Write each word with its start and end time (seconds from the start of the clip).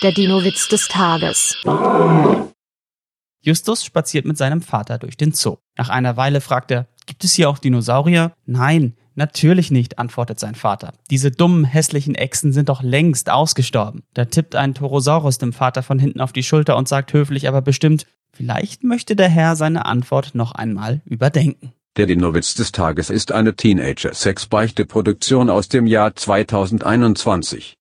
Der 0.00 0.12
Dino-Witz 0.12 0.68
des 0.68 0.86
Tages. 0.86 1.56
Justus 3.40 3.84
spaziert 3.84 4.26
mit 4.26 4.38
seinem 4.38 4.62
Vater 4.62 4.96
durch 4.96 5.16
den 5.16 5.32
Zoo. 5.32 5.56
Nach 5.76 5.88
einer 5.88 6.16
Weile 6.16 6.40
fragt 6.40 6.70
er, 6.70 6.86
gibt 7.06 7.24
es 7.24 7.32
hier 7.32 7.50
auch 7.50 7.58
Dinosaurier? 7.58 8.32
Nein, 8.46 8.94
natürlich 9.16 9.72
nicht, 9.72 9.98
antwortet 9.98 10.38
sein 10.38 10.54
Vater. 10.54 10.92
Diese 11.10 11.32
dummen, 11.32 11.64
hässlichen 11.64 12.14
Echsen 12.14 12.52
sind 12.52 12.68
doch 12.68 12.80
längst 12.80 13.28
ausgestorben. 13.28 14.04
Da 14.14 14.26
tippt 14.26 14.54
ein 14.54 14.74
Torosaurus 14.74 15.38
dem 15.38 15.52
Vater 15.52 15.82
von 15.82 15.98
hinten 15.98 16.20
auf 16.20 16.32
die 16.32 16.44
Schulter 16.44 16.76
und 16.76 16.86
sagt 16.86 17.12
höflich, 17.12 17.48
aber 17.48 17.60
bestimmt, 17.60 18.06
vielleicht 18.32 18.84
möchte 18.84 19.16
der 19.16 19.28
Herr 19.28 19.56
seine 19.56 19.84
Antwort 19.86 20.36
noch 20.36 20.52
einmal 20.52 21.00
überdenken. 21.06 21.72
Der 21.96 22.06
Dinowitz 22.06 22.54
des 22.54 22.70
Tages 22.70 23.10
ist 23.10 23.32
eine 23.32 23.56
Teenager-Sex-Beichte-Produktion 23.56 25.50
aus 25.50 25.68
dem 25.68 25.88
Jahr 25.88 26.14
2021. 26.14 27.76